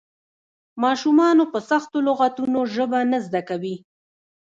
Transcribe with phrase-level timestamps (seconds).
[0.83, 3.75] ماشومان په سختو لغتونو ژبه نه زده کوي.